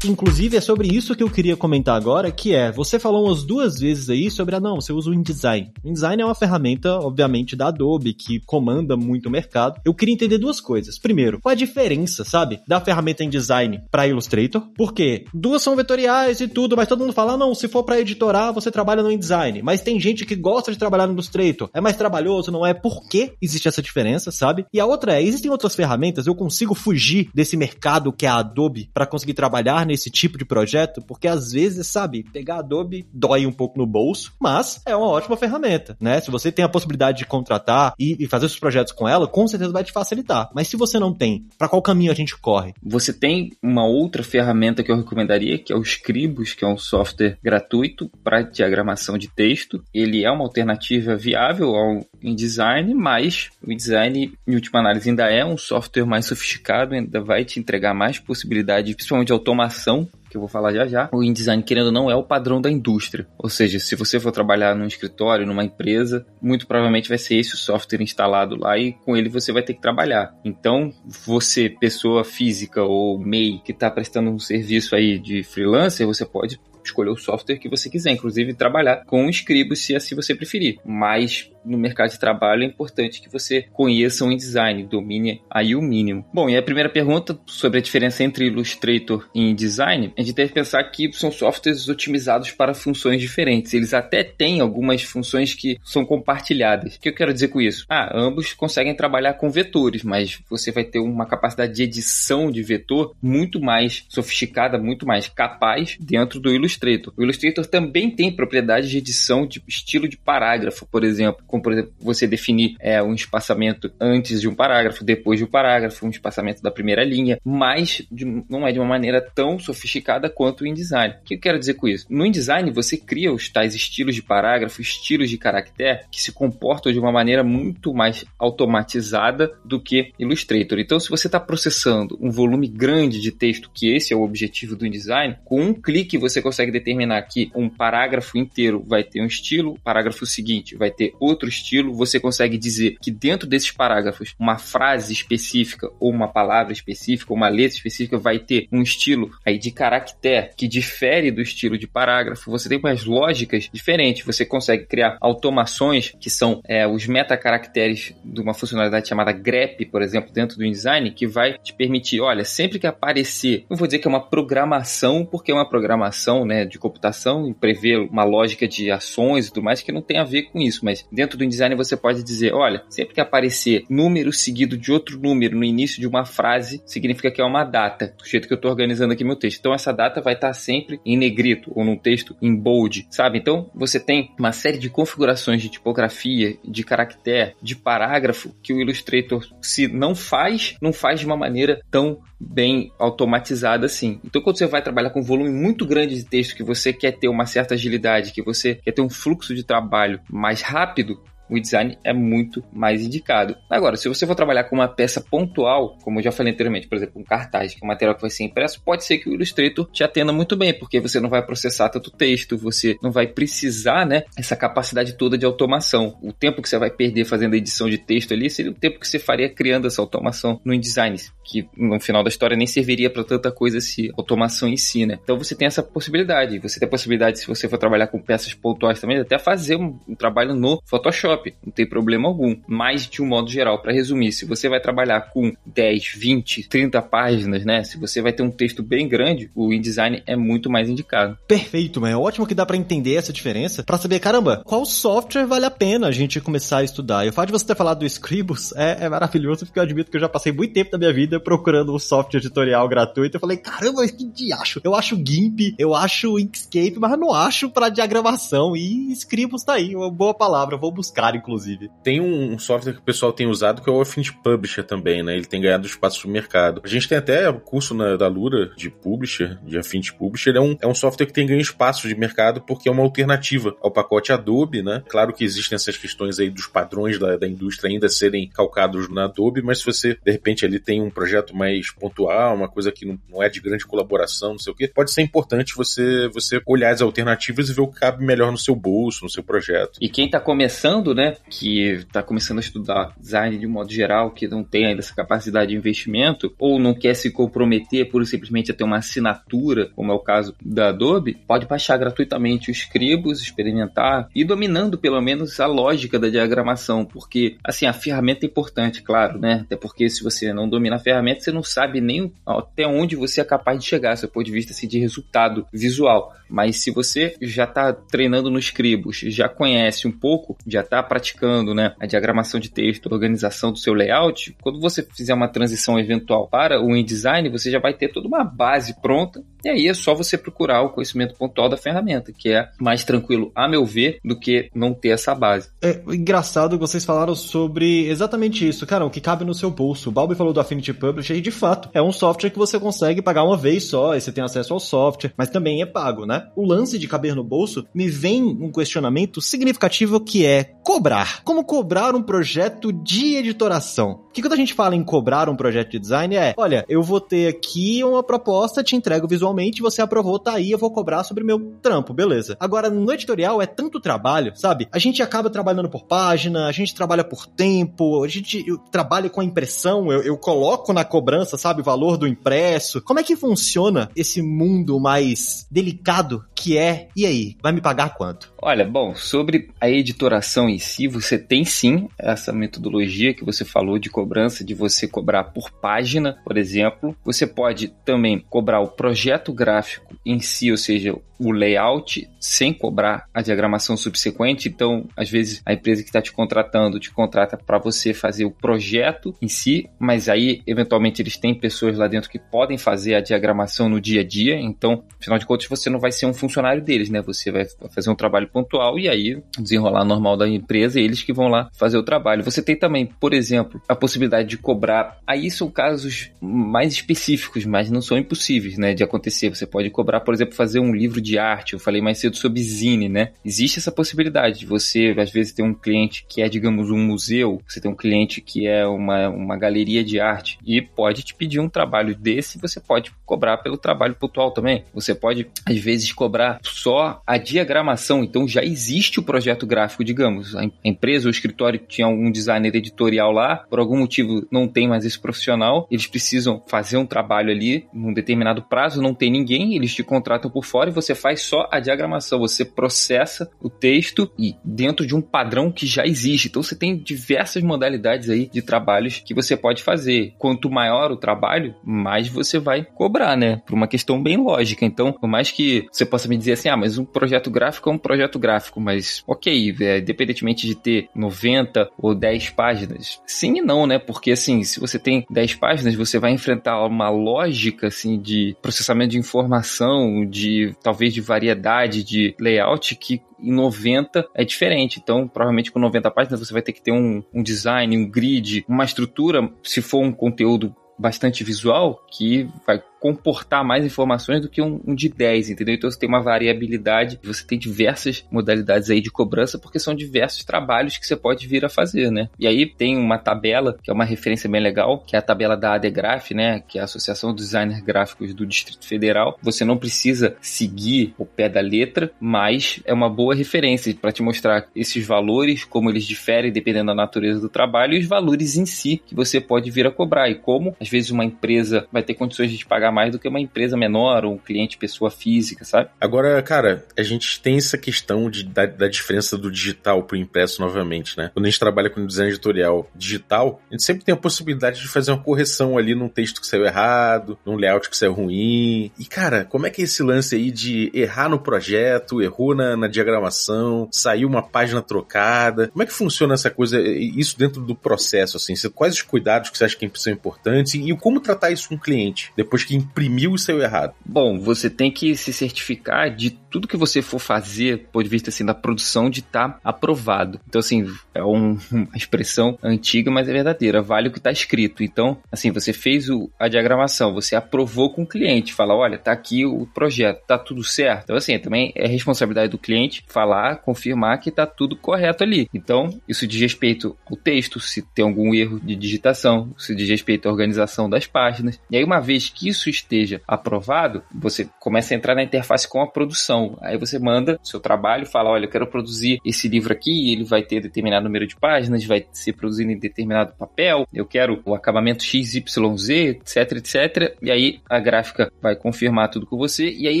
[0.08, 3.78] Inclusive, é sobre isso que eu queria comentar agora, que é, você falou umas duas
[3.80, 5.72] vezes aí sobre, ah não, você usa o InDesign.
[5.84, 9.80] InDesign é uma ferramenta, obviamente, da Adobe, que comanda muito o mercado.
[9.84, 10.98] Eu queria entender duas coisas.
[10.98, 14.62] Primeiro, qual a diferença, sabe, da ferramenta InDesign para Illustrator?
[14.76, 18.00] Porque duas são vetoriais e tudo, mas todo mundo fala, ah, não, se for para
[18.00, 19.62] editorar, você trabalha no InDesign.
[19.62, 21.68] Mas tem gente que gosta de trabalhar no Illustrator.
[21.74, 22.72] É mais trabalhoso, não é?
[22.72, 24.66] Por que existe essa diferença, sabe?
[24.72, 28.36] E a outra é, existem outras ferramentas, eu consigo fugir desse mercado que é a
[28.36, 33.06] Adobe para conseguir trabalhar nesse esse tipo de projeto, porque às vezes, sabe, pegar Adobe
[33.12, 36.20] dói um pouco no bolso, mas é uma ótima ferramenta, né?
[36.20, 39.46] Se você tem a possibilidade de contratar e, e fazer os projetos com ela, com
[39.48, 40.50] certeza vai te facilitar.
[40.54, 42.74] Mas se você não tem, para qual caminho a gente corre?
[42.82, 46.78] Você tem uma outra ferramenta que eu recomendaria, que é o Scribus, que é um
[46.78, 49.82] software gratuito para diagramação de texto.
[49.92, 55.44] Ele é uma alternativa viável ao InDesign, mas o InDesign, em última análise, ainda é
[55.44, 59.85] um software mais sofisticado, ainda vai te entregar mais possibilidades, principalmente de automação
[60.28, 62.70] que eu vou falar já já, o InDesign, querendo ou não, é o padrão da
[62.70, 63.26] indústria.
[63.38, 67.54] Ou seja, se você for trabalhar num escritório, numa empresa, muito provavelmente vai ser esse
[67.54, 70.34] o software instalado lá e com ele você vai ter que trabalhar.
[70.44, 70.92] Então,
[71.24, 76.58] você, pessoa física ou MEI, que está prestando um serviço aí de freelancer, você pode
[76.86, 80.78] escolher o software que você quiser, inclusive trabalhar com o Scribus se assim você preferir.
[80.84, 85.82] Mas no mercado de trabalho é importante que você conheça o InDesign, domine aí o
[85.82, 86.24] mínimo.
[86.32, 90.52] Bom, e a primeira pergunta sobre a diferença entre Illustrator e InDesign, a gente deve
[90.52, 93.74] pensar que são softwares otimizados para funções diferentes.
[93.74, 96.96] Eles até têm algumas funções que são compartilhadas.
[96.96, 97.84] O que eu quero dizer com isso?
[97.88, 102.62] Ah, ambos conseguem trabalhar com vetores, mas você vai ter uma capacidade de edição de
[102.62, 106.75] vetor muito mais sofisticada, muito mais capaz dentro do Illustrator
[107.16, 111.72] O Illustrator também tem propriedades de edição de estilo de parágrafo, por exemplo, como por
[111.72, 116.10] exemplo você definir é, um espaçamento antes de um parágrafo, depois de um parágrafo, um
[116.10, 120.66] espaçamento da primeira linha, mas de, não é de uma maneira tão sofisticada quanto o
[120.66, 121.14] InDesign.
[121.20, 122.06] O que eu quero dizer com isso?
[122.08, 126.92] No InDesign você cria os tais estilos de parágrafo, estilos de caractere que se comportam
[126.92, 130.78] de uma maneira muito mais automatizada do que Illustrator.
[130.78, 134.76] Então, se você está processando um volume grande de texto, que esse é o objetivo
[134.76, 139.20] do InDesign, com um clique você consegue consegue determinar que um parágrafo inteiro vai ter
[139.20, 144.34] um estilo, parágrafo seguinte vai ter outro estilo, você consegue dizer que dentro desses parágrafos
[144.38, 149.30] uma frase específica ou uma palavra específica, ou uma letra específica vai ter um estilo
[149.44, 152.50] aí de caractere que difere do estilo de parágrafo.
[152.50, 154.24] Você tem umas lógicas diferentes.
[154.24, 160.02] Você consegue criar automações que são é, os metacaracteres de uma funcionalidade chamada grep, por
[160.02, 163.98] exemplo, dentro do InDesign, que vai te permitir, olha, sempre que aparecer, não vou dizer
[163.98, 168.24] que é uma programação, porque é uma programação, né, né, de computação e prever uma
[168.24, 171.36] lógica de ações e tudo mais que não tem a ver com isso, mas dentro
[171.36, 175.64] do InDesign você pode dizer, olha, sempre que aparecer número seguido de outro número no
[175.64, 179.12] início de uma frase, significa que é uma data, do jeito que eu estou organizando
[179.12, 179.58] aqui meu texto.
[179.58, 183.38] Então essa data vai estar sempre em negrito ou num texto em bold, sabe?
[183.38, 188.80] Então você tem uma série de configurações de tipografia, de caractere, de parágrafo que o
[188.80, 194.20] Illustrator se não faz, não faz de uma maneira tão bem automatizada assim.
[194.24, 197.12] Então quando você vai trabalhar com um volume muito grande de texto que você quer
[197.12, 201.58] ter uma certa agilidade, que você quer ter um fluxo de trabalho mais rápido, o
[201.60, 203.56] design é muito mais indicado.
[203.70, 206.96] Agora, se você for trabalhar com uma peça pontual, como eu já falei anteriormente, por
[206.96, 209.34] exemplo, um cartaz, que é um material que vai ser impresso, pode ser que o
[209.34, 213.26] Illustrator te atenda muito bem, porque você não vai processar tanto texto, você não vai
[213.26, 216.18] precisar, né, essa capacidade toda de automação.
[216.22, 218.98] O tempo que você vai perder fazendo a edição de texto ali seria o tempo
[218.98, 221.16] que você faria criando essa automação no InDesign,
[221.46, 225.14] que no final da história nem serviria para tanta coisa se automação ensina.
[225.14, 225.18] Né?
[225.22, 226.58] Então você tem essa possibilidade.
[226.58, 229.98] Você tem a possibilidade, se você for trabalhar com peças pontuais também, até fazer um,
[230.08, 232.56] um trabalho no Photoshop não tem problema algum.
[232.66, 237.02] Mas, de um modo geral, para resumir, se você vai trabalhar com 10, 20, 30
[237.02, 237.84] páginas, né?
[237.84, 241.38] Se você vai ter um texto bem grande, o InDesign é muito mais indicado.
[241.46, 245.46] Perfeito, mas é ótimo que dá para entender essa diferença, para saber, caramba, qual software
[245.46, 247.24] vale a pena a gente começar a estudar.
[247.24, 250.10] E o fato de você ter falado do Scribus é, é maravilhoso, porque eu admito
[250.10, 253.36] que eu já passei muito tempo da minha vida procurando um software editorial gratuito.
[253.36, 254.80] Eu falei, caramba, que diacho.
[254.84, 258.76] Eu acho GIMP, eu acho Inkscape, mas não acho para diagramação.
[258.76, 261.90] E Scribus tá aí, uma boa palavra, vou buscar inclusive.
[262.02, 265.34] Tem um software que o pessoal tem usado que é o Affinity Publisher também, né?
[265.34, 266.80] Ele tem ganhado espaço no mercado.
[266.84, 270.56] A gente tem até o curso na, da Lura de Publisher, de Affinity Publisher.
[270.56, 273.76] É um, é um software que tem ganho espaço de mercado porque é uma alternativa
[273.82, 275.02] ao pacote Adobe, né?
[275.08, 279.24] Claro que existem essas questões aí dos padrões da, da indústria ainda serem calcados na
[279.24, 283.04] Adobe, mas se você, de repente, ali tem um projeto mais pontual, uma coisa que
[283.04, 286.60] não, não é de grande colaboração, não sei o quê, pode ser importante você, você
[286.66, 289.98] olhar as alternativas e ver o que cabe melhor no seu bolso, no seu projeto.
[290.00, 294.30] E quem está começando, né, que está começando a estudar design de um modo geral,
[294.30, 298.70] que não tem ainda essa capacidade de investimento, ou não quer se comprometer por simplesmente
[298.70, 303.40] a ter uma assinatura, como é o caso da Adobe, pode baixar gratuitamente os Scribus,
[303.40, 309.02] experimentar e dominando pelo menos a lógica da diagramação, porque assim, a ferramenta é importante,
[309.02, 309.62] claro, né?
[309.64, 313.16] Até porque se você não domina a ferramenta, ferramenta, você não sabe nem até onde
[313.16, 316.34] você é capaz de chegar, do ponto de vista assim, de resultado visual.
[316.48, 321.74] Mas se você já está treinando nos cribos, já conhece um pouco, já está praticando
[321.74, 325.98] né, a diagramação de texto, a organização do seu layout, quando você fizer uma transição
[325.98, 329.94] eventual para o InDesign, você já vai ter toda uma base pronta e aí é
[329.94, 334.20] só você procurar o conhecimento pontual da ferramenta, que é mais tranquilo, a meu ver,
[334.24, 335.70] do que não ter essa base.
[335.82, 340.08] É engraçado que vocês falaram sobre exatamente isso, cara, o que cabe no seu bolso.
[340.08, 343.44] O Balbi falou do Affinity Publisher de fato é um software que você consegue pagar
[343.44, 346.48] uma vez só e você tem acesso ao software, mas também é pago, né?
[346.56, 351.44] O lance de caber no bolso me vem um questionamento significativo que é cobrar.
[351.44, 354.24] Como cobrar um projeto de editoração?
[354.34, 357.20] Que quando a gente fala em cobrar um projeto de design é, olha, eu vou
[357.20, 361.44] ter aqui uma proposta, te entrego visualmente, você aprovou, tá aí, eu vou cobrar sobre
[361.44, 362.56] meu trampo, beleza.
[362.58, 364.88] Agora, no editorial é tanto trabalho, sabe?
[364.90, 369.40] A gente acaba trabalhando por página, a gente trabalha por tempo, a gente trabalha com
[369.40, 373.00] a impressão, eu, eu coloco na cobrança, sabe, o valor do impresso.
[373.00, 378.14] Como é que funciona esse mundo mais delicado que é, e aí, vai me pagar
[378.14, 378.52] quanto?
[378.68, 383.96] Olha, bom, sobre a editoração em si, você tem sim essa metodologia que você falou
[383.96, 387.16] de cobrança, de você cobrar por página, por exemplo.
[387.24, 393.28] Você pode também cobrar o projeto gráfico em si, ou seja, o layout sem cobrar
[393.32, 394.68] a diagramação subsequente.
[394.68, 398.50] Então, às vezes, a empresa que está te contratando te contrata para você fazer o
[398.50, 403.20] projeto em si, mas aí, eventualmente, eles têm pessoas lá dentro que podem fazer a
[403.20, 404.58] diagramação no dia a dia.
[404.58, 407.20] Então, afinal de contas, você não vai ser um funcionário deles, né?
[407.22, 411.48] Você vai fazer um trabalho pontual e aí desenrolar normal da empresa, eles que vão
[411.48, 412.42] lá fazer o trabalho.
[412.42, 415.18] Você tem também, por exemplo, a possibilidade de cobrar.
[415.26, 419.50] Aí são casos mais específicos, mas não são impossíveis, né, de acontecer.
[419.50, 421.74] Você pode cobrar, por exemplo, fazer um livro de arte.
[421.74, 423.32] Eu falei mais cedo sobre zine, né?
[423.44, 427.60] Existe essa possibilidade de você, às vezes, ter um cliente que é, digamos, um museu,
[427.68, 431.60] você tem um cliente que é uma, uma galeria de arte e pode te pedir
[431.60, 434.84] um trabalho desse, você pode cobrar pelo trabalho pontual também.
[434.94, 438.24] Você pode, às vezes, cobrar só a diagramação.
[438.24, 440.56] Então já existe o projeto gráfico, digamos.
[440.56, 445.04] A empresa, o escritório tinha algum designer editorial lá, por algum motivo não tem mais
[445.04, 449.94] esse profissional, eles precisam fazer um trabalho ali num determinado prazo, não tem ninguém, eles
[449.94, 454.56] te contratam por fora e você faz só a diagramação, você processa o texto e
[454.64, 456.48] dentro de um padrão que já existe.
[456.48, 460.34] Então você tem diversas modalidades aí de trabalhos que você pode fazer.
[460.38, 463.62] Quanto maior o trabalho, mais você vai cobrar, né?
[463.66, 464.84] Por uma questão bem lógica.
[464.84, 467.92] Então, por mais que você possa me dizer assim, ah, mas um projeto gráfico é
[467.92, 473.62] um projeto gráfico, mas ok, é, independentemente de ter 90 ou 10 páginas, sim e
[473.62, 473.98] não, né?
[473.98, 479.12] Porque assim, se você tem 10 páginas, você vai enfrentar uma lógica assim de processamento
[479.12, 484.98] de informação, de talvez de variedade de layout que em 90 é diferente.
[485.02, 488.64] Então, provavelmente com 90 páginas você vai ter que ter um, um design, um grid,
[488.68, 494.60] uma estrutura, se for um conteúdo bastante visual, que vai comportar mais informações do que
[494.60, 495.76] um, um, de 10, entendeu?
[495.76, 500.42] Então você tem uma variabilidade, você tem diversas modalidades aí de cobrança, porque são diversos
[500.42, 502.28] trabalhos que você pode vir a fazer, né?
[502.36, 505.56] E aí tem uma tabela, que é uma referência bem legal, que é a tabela
[505.56, 506.64] da ADGRAF, né?
[506.66, 509.38] Que é a Associação dos Designers Gráficos do Distrito Federal.
[509.40, 514.20] Você não precisa seguir o pé da letra, mas é uma boa referência para te
[514.20, 518.66] mostrar esses valores, como eles diferem dependendo da natureza do trabalho e os valores em
[518.66, 522.14] si que você pode vir a cobrar e como, às vezes, uma empresa vai ter
[522.14, 525.90] condições de pagar mais do que uma empresa menor ou um cliente pessoa física, sabe?
[526.00, 530.62] Agora, cara, a gente tem essa questão de, da, da diferença do digital pro impresso
[530.62, 531.30] novamente, né?
[531.34, 534.88] Quando a gente trabalha com design editorial digital, a gente sempre tem a possibilidade de
[534.88, 538.90] fazer uma correção ali num texto que saiu errado, num layout que saiu ruim.
[538.98, 542.76] E, cara, como é que é esse lance aí de errar no projeto, errou na,
[542.76, 545.68] na diagramação, saiu uma página trocada?
[545.68, 548.54] Como é que funciona essa coisa, isso dentro do processo, assim?
[548.74, 551.80] Quais os cuidados que você acha que são importantes e, como tratar isso com o
[551.80, 553.94] cliente depois que imprimiu e saiu errado?
[554.04, 558.44] Bom, você tem que se certificar de tudo que você for fazer, por vista assim,
[558.44, 560.40] da produção, de estar tá aprovado.
[560.48, 563.82] Então, assim, é um, uma expressão antiga, mas é verdadeira.
[563.82, 564.82] Vale o que está escrito.
[564.82, 569.12] Então, assim, você fez o, a diagramação, você aprovou com o cliente, fala, olha, tá
[569.12, 571.04] aqui o projeto, tá tudo certo.
[571.04, 575.48] Então, assim, também é responsabilidade do cliente falar, confirmar que tá tudo correto ali.
[575.52, 580.26] Então, isso diz respeito ao texto, se tem algum erro de digitação, se diz respeito
[580.26, 581.60] à organização das páginas.
[581.70, 585.68] E aí, uma vez que isso isso esteja aprovado, você começa a entrar na interface
[585.68, 586.58] com a produção.
[586.60, 590.42] Aí você manda seu trabalho, fala, olha, eu quero produzir esse livro aqui, ele vai
[590.42, 595.02] ter determinado número de páginas, vai ser produzido em determinado papel, eu quero o acabamento
[595.02, 597.16] XYZ, etc, etc.
[597.22, 600.00] E aí a gráfica vai confirmar tudo com você e aí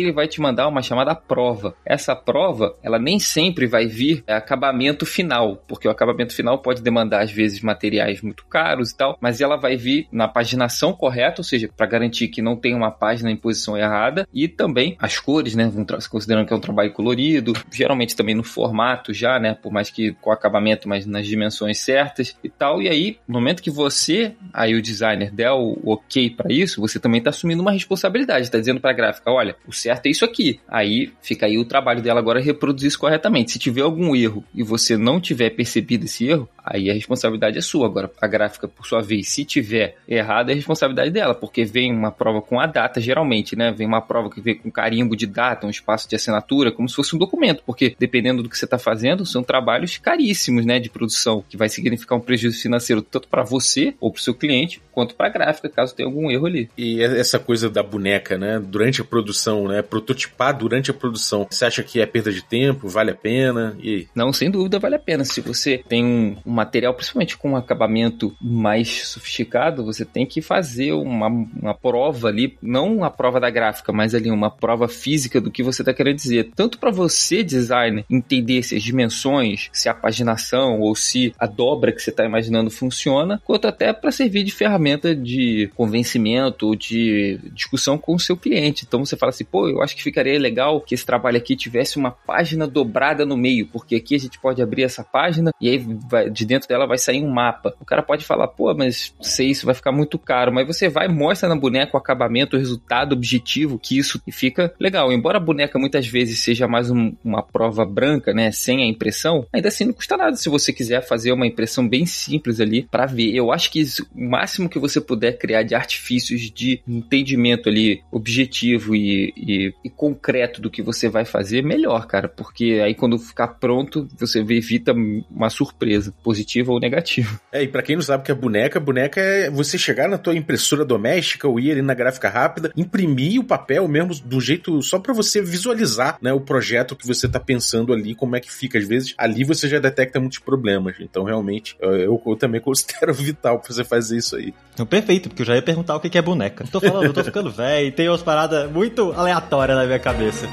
[0.00, 1.74] ele vai te mandar uma chamada prova.
[1.84, 7.22] Essa prova, ela nem sempre vai vir acabamento final, porque o acabamento final pode demandar
[7.22, 11.44] às vezes materiais muito caros e tal, mas ela vai vir na paginação correta, ou
[11.44, 15.54] seja, para garantir que não tem uma página em posição errada e também as cores,
[15.54, 15.70] né,
[16.10, 20.12] considerando que é um trabalho colorido, geralmente também no formato já, né, por mais que
[20.20, 22.80] com acabamento, mas nas dimensões certas e tal.
[22.80, 26.98] E aí, no momento que você, aí o designer der o ok para isso, você
[26.98, 30.24] também está assumindo uma responsabilidade, está dizendo para a gráfica, olha, o certo é isso
[30.24, 30.60] aqui.
[30.68, 33.52] Aí fica aí o trabalho dela agora reproduzir isso corretamente.
[33.52, 37.60] Se tiver algum erro e você não tiver percebido esse erro, aí a responsabilidade é
[37.60, 37.86] sua.
[37.86, 42.10] Agora, a gráfica, por sua vez, se tiver errado, é responsabilidade dela, porque vem uma
[42.10, 43.72] prova com a data, geralmente, né?
[43.72, 46.94] Vem uma prova que vem com carimbo de data, um espaço de assinatura, como se
[46.94, 50.88] fosse um documento, porque dependendo do que você está fazendo, são trabalhos caríssimos, né, de
[50.88, 54.80] produção, que vai significar um prejuízo financeiro tanto para você ou para o seu cliente,
[54.92, 56.70] quanto para a gráfica, caso tenha algum erro ali.
[56.76, 61.64] E essa coisa da boneca, né, durante a produção, né, prototipar durante a produção, você
[61.64, 63.76] acha que é perda de tempo, vale a pena?
[63.82, 64.06] E...
[64.14, 65.24] Não, sem dúvida vale a pena.
[65.24, 70.40] Se você tem um, um material, principalmente com um acabamento mais sofisticado, você tem que
[70.40, 75.40] fazer uma, uma prova ali, não a prova da gráfica, mas ali uma prova física
[75.40, 76.50] do que você está querendo dizer.
[76.54, 81.92] Tanto para você, designer, entender se as dimensões, se a paginação ou se a dobra
[81.92, 87.38] que você está imaginando funciona, quanto até para servir de ferramenta de convencimento ou de
[87.52, 88.84] discussão com o seu cliente.
[88.86, 91.96] Então você fala assim, pô, eu acho que ficaria legal que esse trabalho aqui tivesse
[91.96, 95.78] uma página dobrada no meio, porque aqui a gente pode abrir essa página e aí
[96.10, 97.74] vai, de dentro dela vai sair um mapa.
[97.80, 101.08] O cara pode falar, pô, mas sei isso vai ficar muito caro, mas você vai
[101.08, 102.25] mostra na boneca o acabamento,
[102.56, 105.12] o resultado objetivo que isso fica legal.
[105.12, 109.46] Embora a boneca muitas vezes seja mais um, uma prova branca, né, sem a impressão,
[109.52, 113.06] ainda assim não custa nada se você quiser fazer uma impressão bem simples ali para
[113.06, 113.34] ver.
[113.34, 118.02] Eu acho que isso, o máximo que você puder criar de artifícios de entendimento ali
[118.10, 123.18] objetivo e, e, e concreto do que você vai fazer, melhor, cara, porque aí quando
[123.18, 124.92] ficar pronto, você evita
[125.30, 127.40] uma surpresa, positiva ou negativa.
[127.52, 130.34] É, e para quem não sabe que a boneca, boneca é você chegar na tua
[130.34, 134.98] impressora doméstica ou ir ali na gráfica rápida, imprimir o papel mesmo do jeito só
[134.98, 138.78] para você visualizar, né, o projeto que você tá pensando ali, como é que fica.
[138.78, 140.96] Às vezes ali você já detecta muitos problemas.
[141.00, 144.52] Então realmente eu, eu também considero vital pra você fazer isso aí.
[144.74, 146.64] Então, perfeito, porque eu já ia perguntar o que é boneca.
[146.70, 150.46] Tô falando, eu tô ficando velho, tem umas paradas muito aleatórias na minha cabeça.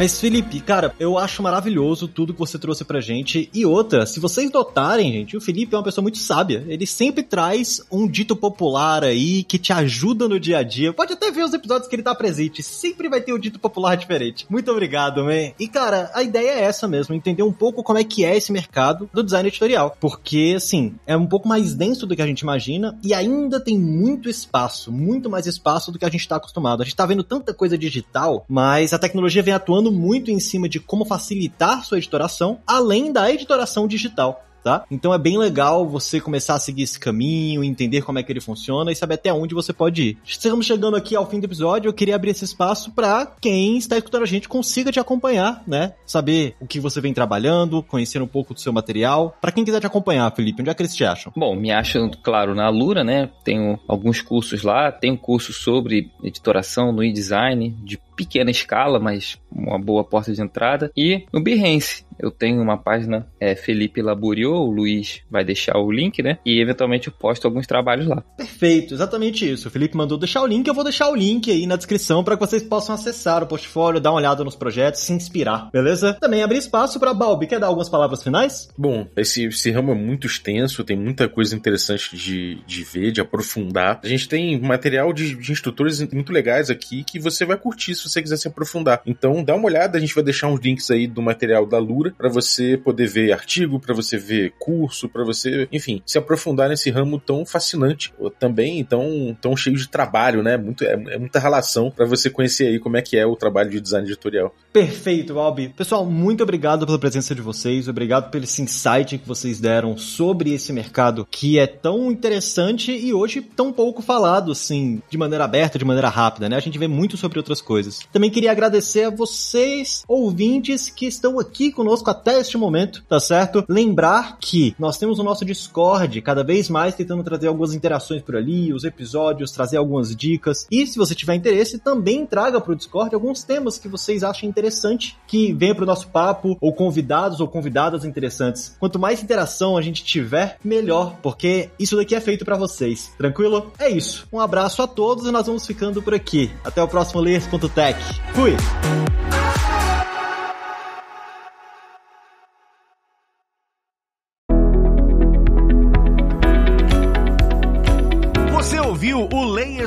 [0.00, 3.50] Mas, Felipe, cara, eu acho maravilhoso tudo que você trouxe pra gente.
[3.52, 6.64] E outra, se vocês notarem, gente, o Felipe é uma pessoa muito sábia.
[6.68, 10.90] Ele sempre traz um dito popular aí que te ajuda no dia a dia.
[10.94, 12.62] Pode até ver os episódios que ele tá presente.
[12.62, 14.46] Sempre vai ter um dito popular diferente.
[14.48, 15.52] Muito obrigado, man.
[15.60, 18.50] E, cara, a ideia é essa mesmo, entender um pouco como é que é esse
[18.50, 19.94] mercado do design editorial.
[20.00, 23.78] Porque, assim, é um pouco mais denso do que a gente imagina e ainda tem
[23.78, 26.80] muito espaço, muito mais espaço do que a gente tá acostumado.
[26.80, 30.68] A gente tá vendo tanta coisa digital, mas a tecnologia vem atuando muito em cima
[30.68, 34.84] de como facilitar sua editoração, além da editoração digital tá?
[34.90, 38.40] Então é bem legal você começar a seguir esse caminho, entender como é que ele
[38.40, 40.18] funciona e saber até onde você pode ir.
[40.24, 43.96] Estamos chegando aqui ao fim do episódio, eu queria abrir esse espaço para quem está
[43.96, 45.94] escutando a gente consiga te acompanhar, né?
[46.06, 49.36] Saber o que você vem trabalhando, conhecer um pouco do seu material.
[49.40, 51.32] Para quem quiser te acompanhar, Felipe, onde é que eles te acham?
[51.36, 53.30] Bom, me acham, claro, na Lura, né?
[53.44, 59.78] Tenho alguns cursos lá, tenho curso sobre editoração no e-design de pequena escala, mas uma
[59.78, 60.90] boa porta de entrada.
[60.96, 65.90] E no Behance, eu tenho uma página, é Felipe Laburiou, o Luiz vai deixar o
[65.90, 66.38] link, né?
[66.44, 68.22] E eventualmente eu posto alguns trabalhos lá.
[68.36, 69.68] Perfeito, exatamente isso.
[69.68, 72.36] O Felipe mandou deixar o link, eu vou deixar o link aí na descrição para
[72.36, 76.14] que vocês possam acessar o portfólio, dar uma olhada nos projetos, se inspirar, beleza?
[76.20, 77.46] Também abrir espaço para Balbi.
[77.46, 78.68] Quer dar algumas palavras finais?
[78.76, 83.20] Bom, esse, esse ramo é muito extenso, tem muita coisa interessante de, de ver, de
[83.20, 84.00] aprofundar.
[84.02, 88.08] A gente tem material de, de instrutores muito legais aqui que você vai curtir se
[88.08, 89.00] você quiser se aprofundar.
[89.06, 92.09] Então, dá uma olhada, a gente vai deixar uns links aí do material da Lura
[92.16, 96.90] para você poder ver artigo, para você ver curso, para você, enfim, se aprofundar nesse
[96.90, 100.56] ramo tão fascinante também, tão, tão cheio de trabalho, né?
[100.56, 103.70] Muito, é, é muita relação para você conhecer aí como é que é o trabalho
[103.70, 104.54] de design editorial.
[104.72, 105.68] Perfeito, Albi.
[105.68, 110.72] Pessoal, muito obrigado pela presença de vocês, obrigado pelo insight que vocês deram sobre esse
[110.72, 115.84] mercado que é tão interessante e hoje tão pouco falado, assim, de maneira aberta, de
[115.84, 116.56] maneira rápida, né?
[116.56, 118.00] A gente vê muito sobre outras coisas.
[118.12, 123.18] Também queria agradecer a vocês, ouvintes, que estão aqui conosco conosco até este momento, tá
[123.18, 123.64] certo?
[123.68, 128.36] Lembrar que nós temos o nosso Discord, cada vez mais tentando trazer algumas interações por
[128.36, 130.66] ali, os episódios, trazer algumas dicas.
[130.70, 135.16] E se você tiver interesse, também traga pro Discord alguns temas que vocês achem interessante,
[135.26, 138.76] que venha pro nosso papo, ou convidados ou convidadas interessantes.
[138.78, 143.12] Quanto mais interação a gente tiver, melhor, porque isso daqui é feito para vocês.
[143.18, 143.72] Tranquilo?
[143.78, 144.28] É isso.
[144.32, 146.50] Um abraço a todos e nós vamos ficando por aqui.
[146.62, 147.98] Até o próximo Layers.tech.
[148.32, 148.54] Fui!